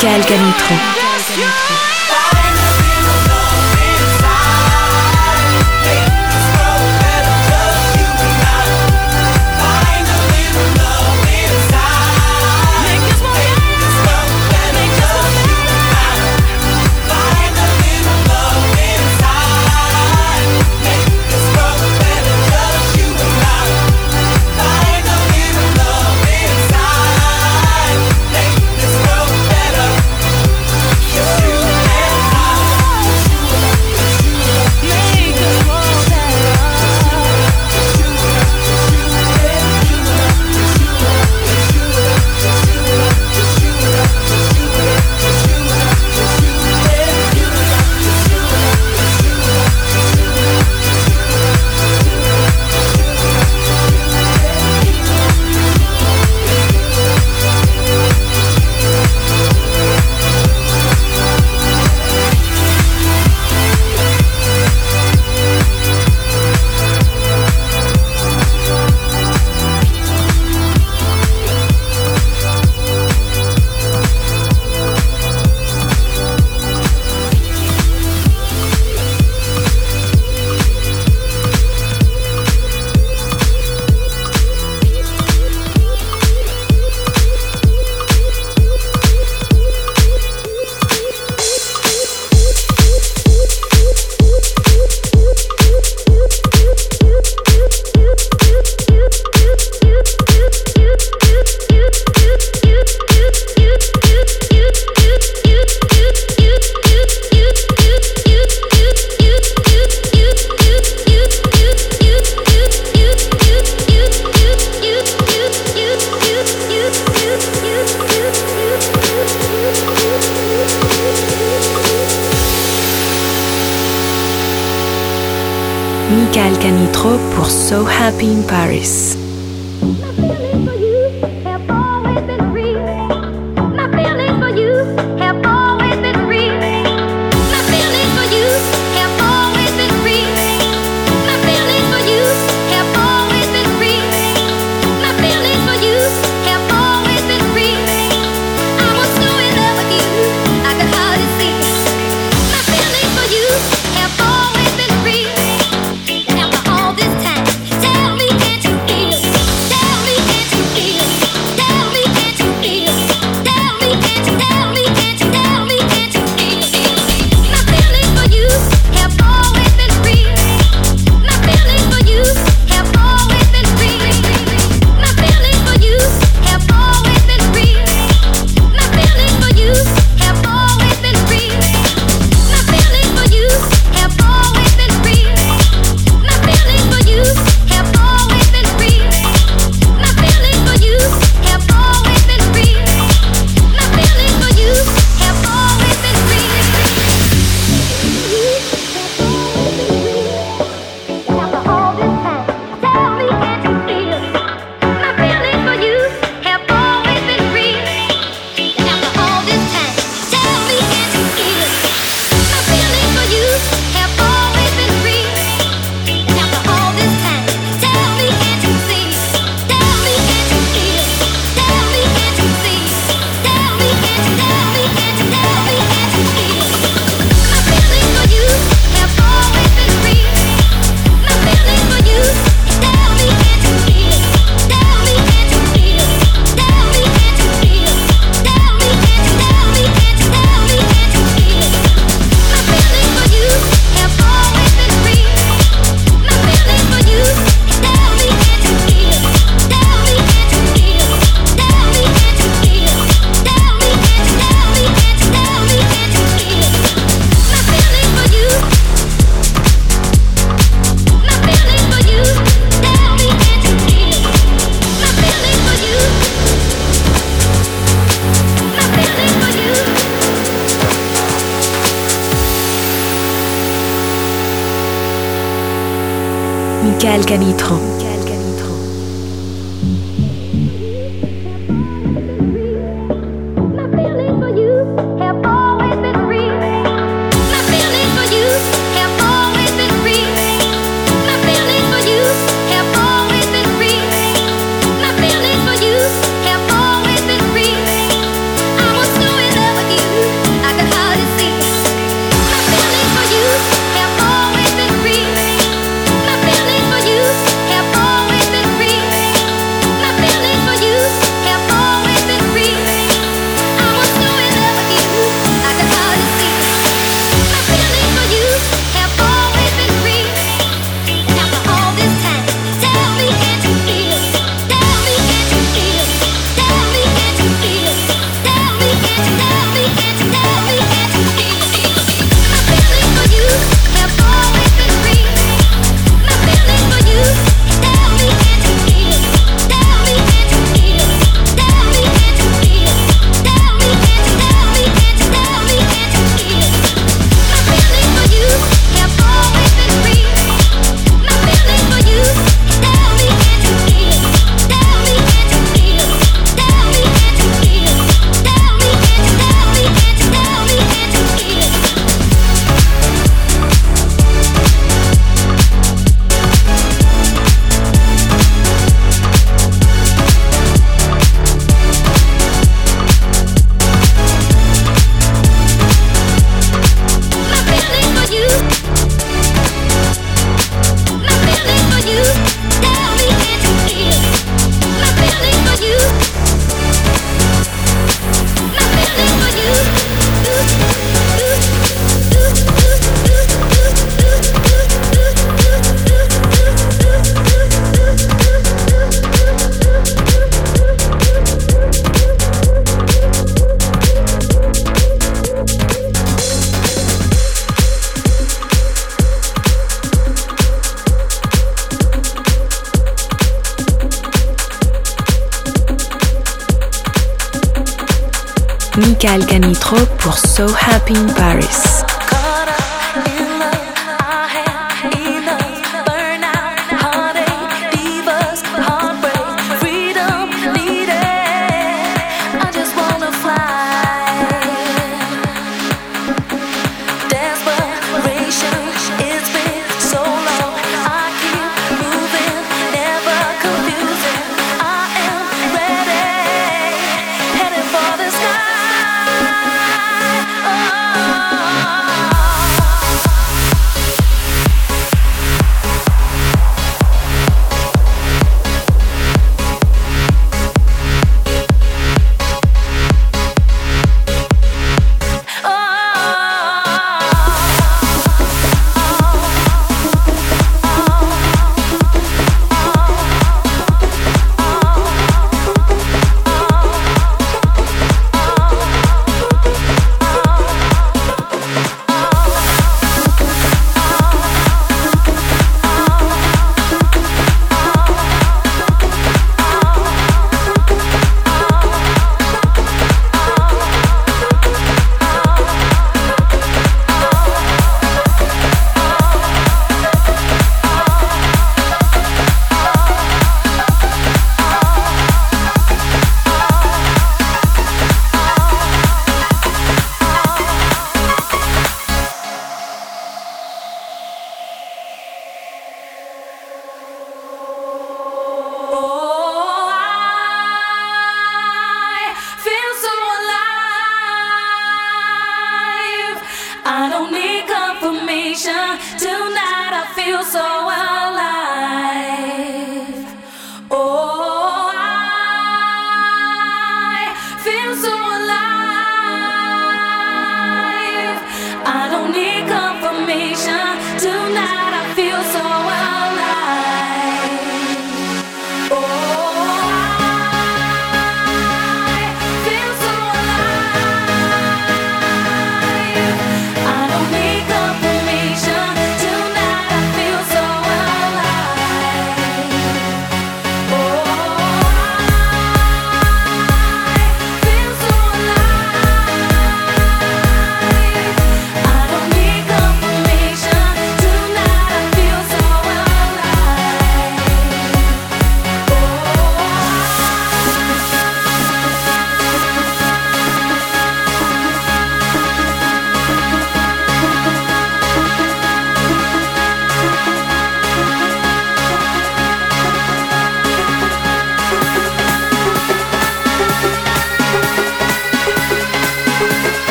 [0.00, 0.97] Michael.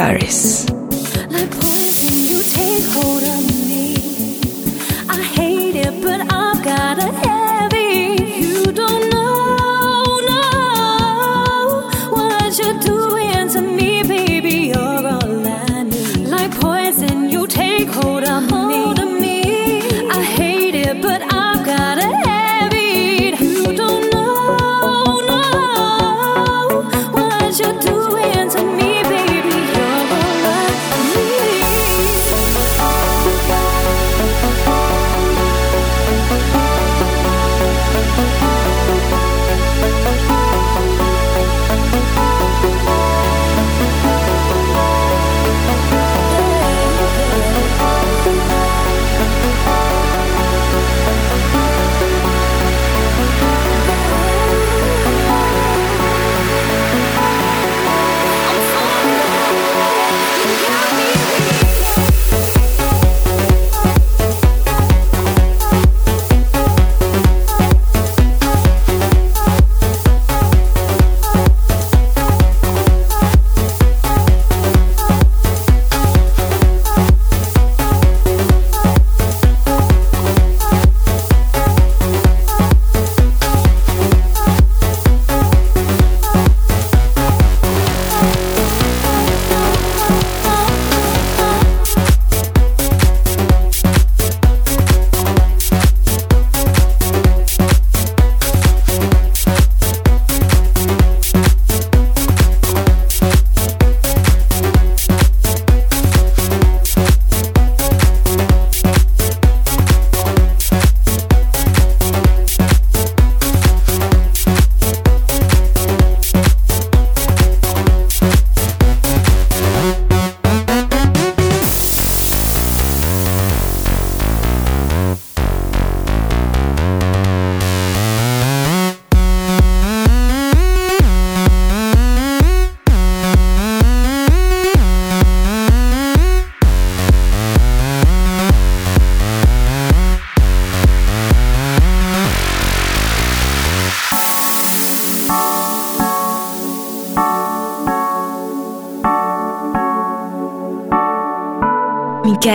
[0.00, 0.49] Paris.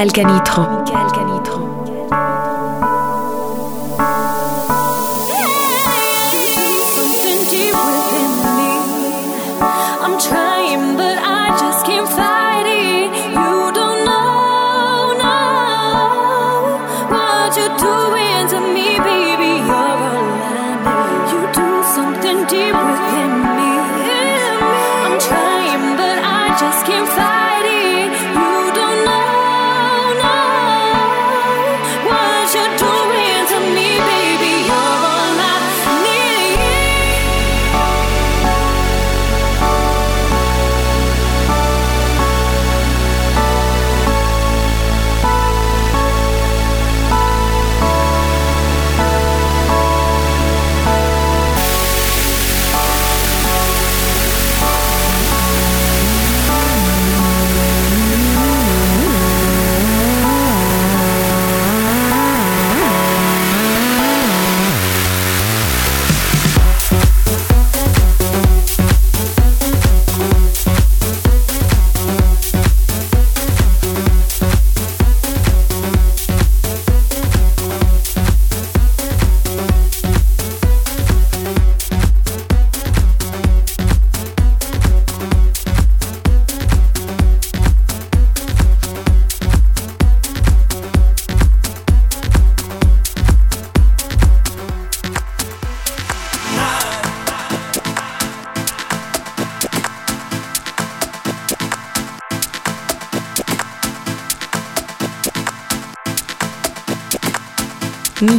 [0.06, 0.85] Calcanitro.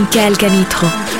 [0.00, 1.19] Michael Canitro.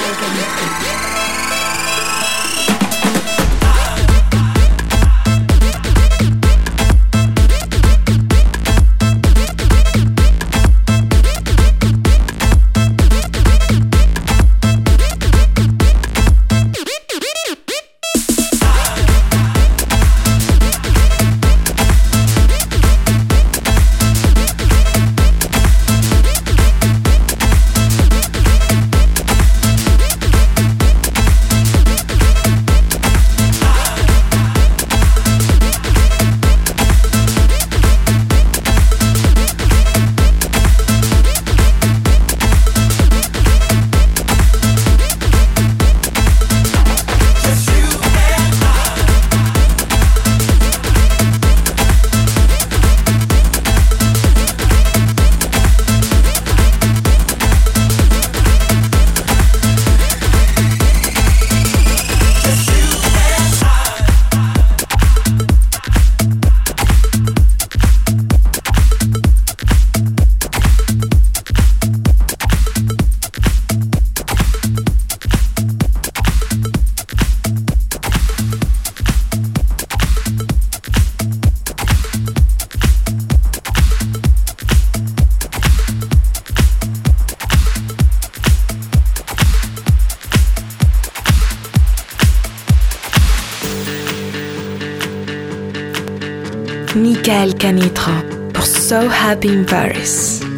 [96.97, 98.11] Michael Canitro
[98.53, 100.50] pour So Happy in Paris.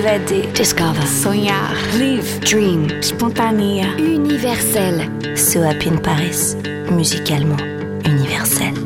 [0.00, 1.06] Discover.
[1.06, 1.76] Sonhar.
[1.98, 2.40] Live.
[2.40, 2.88] Dream.
[3.02, 3.98] Spontanea.
[3.98, 5.36] Universel.
[5.36, 6.54] So Happy in Paris.
[6.88, 7.60] Musicalement
[8.06, 8.79] universel.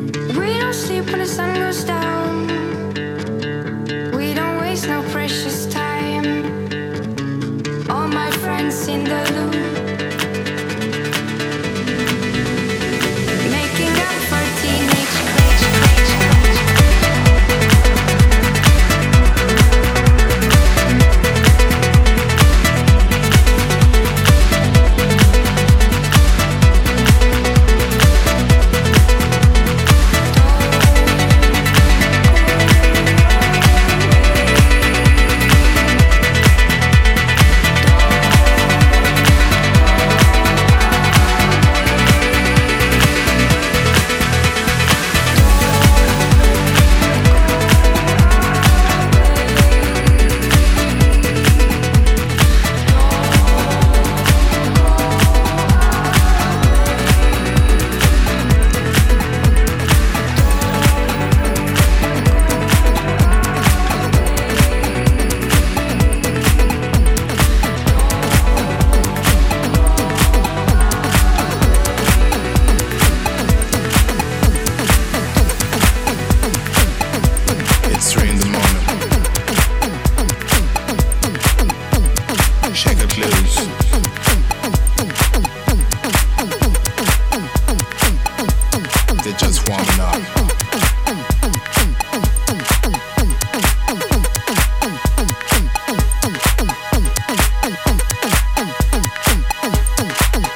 [89.25, 90.21] They're just warming up.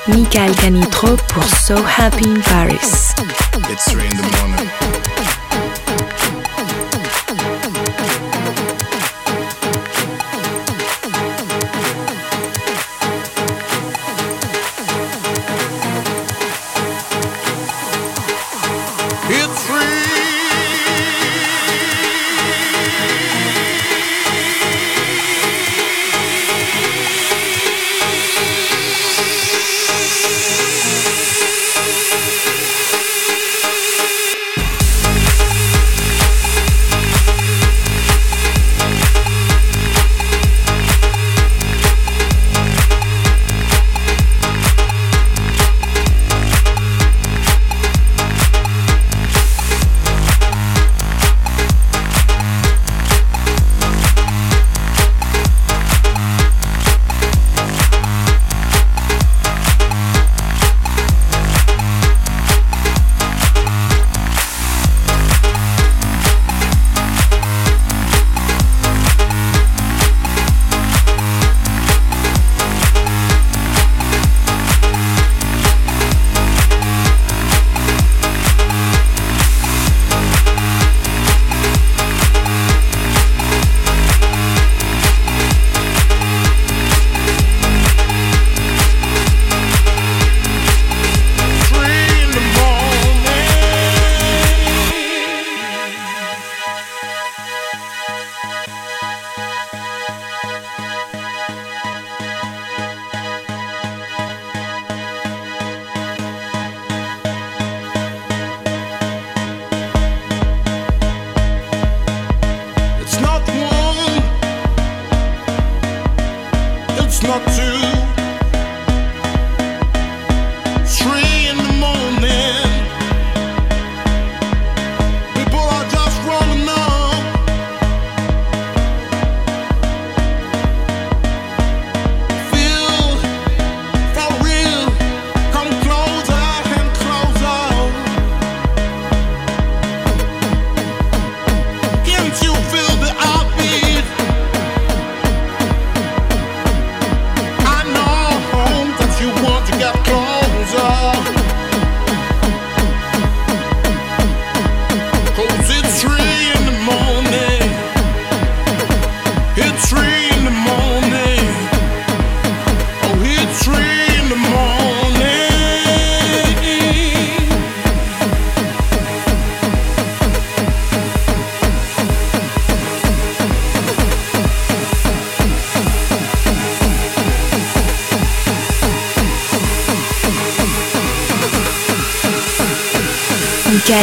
[0.07, 3.15] Michael Canitrot pour So Happy in Paris.
[3.71, 4.58] It's three in the morning.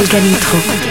[0.06, 0.85] Michael Canitrot.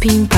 [0.00, 0.37] So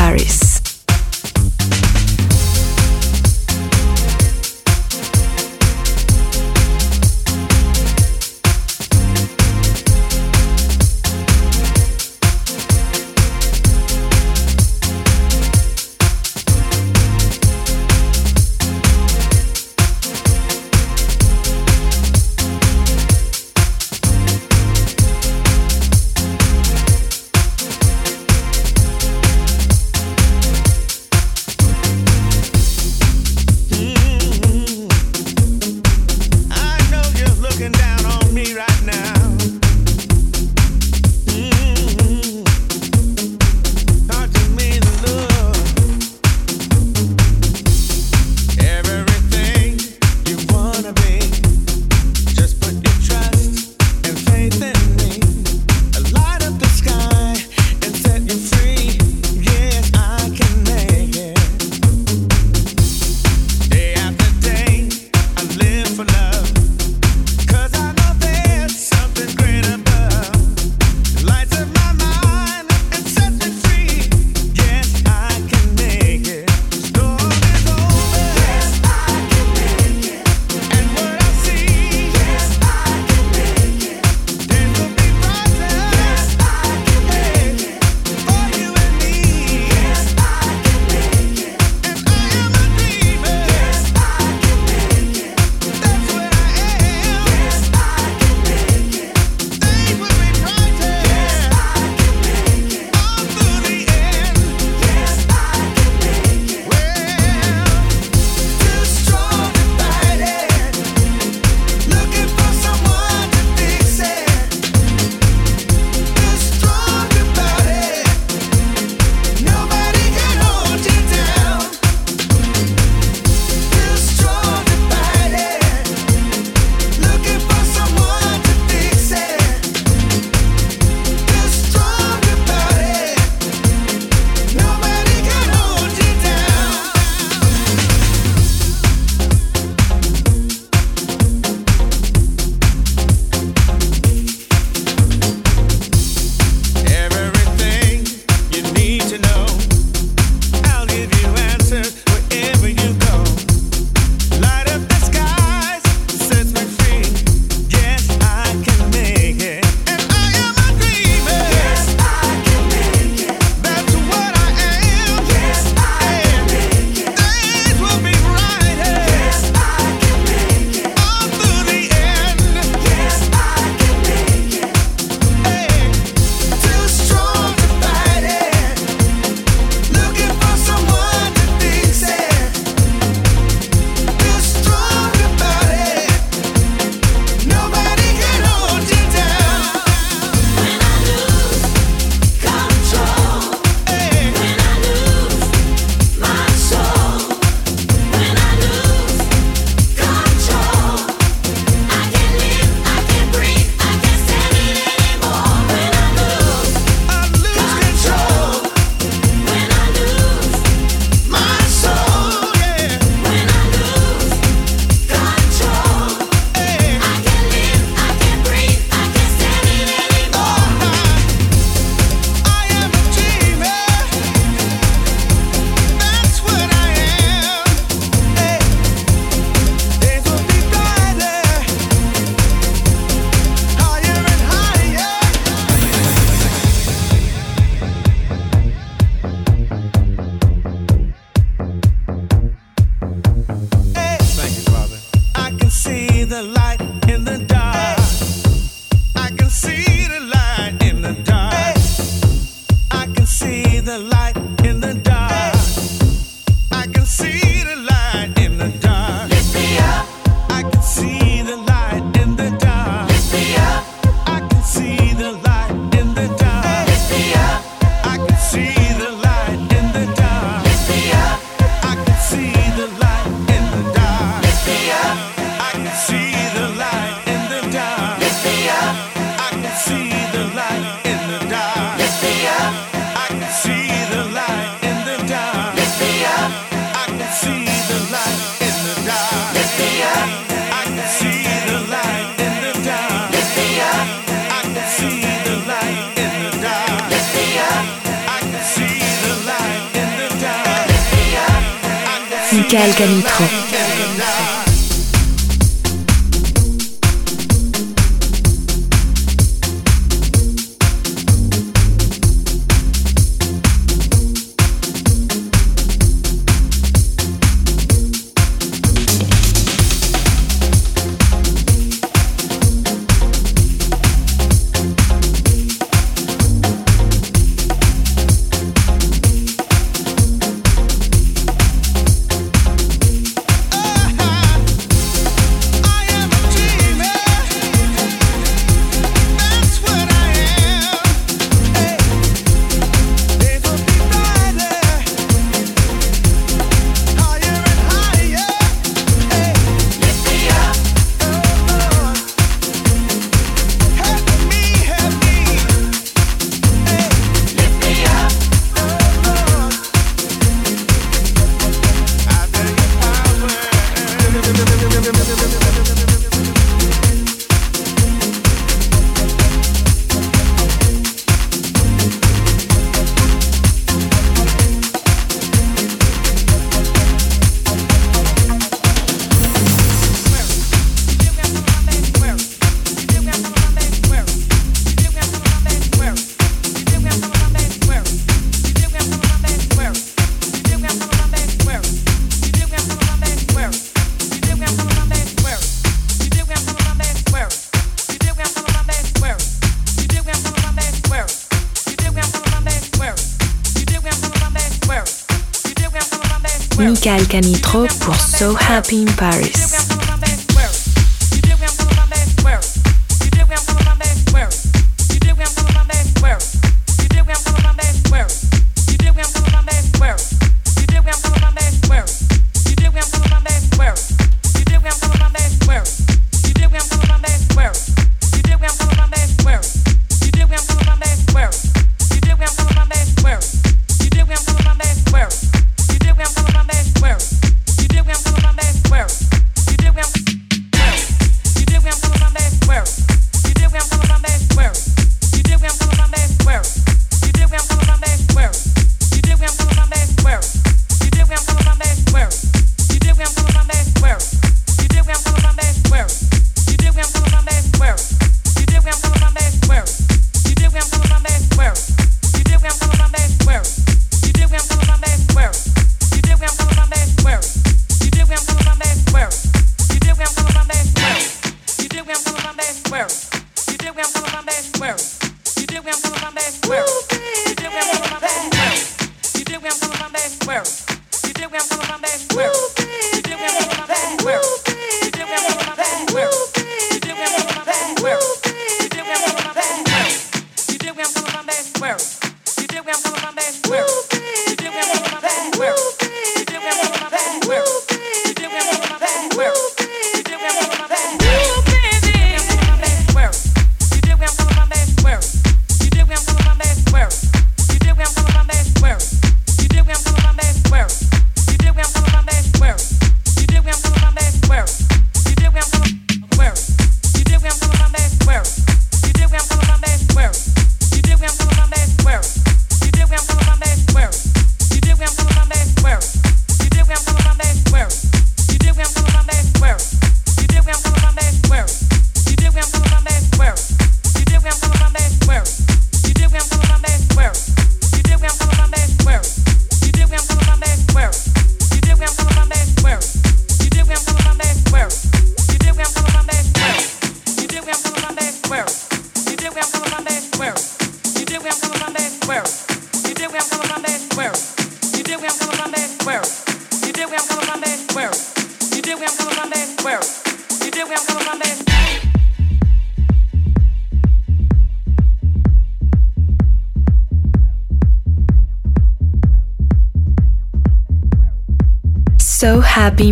[407.30, 409.69] Michael Canitrot pour So Happy in Paris.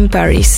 [0.09, 0.57] Paris,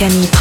[0.00, 0.39] Michael